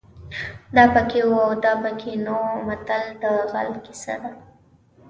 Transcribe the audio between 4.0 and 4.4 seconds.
ده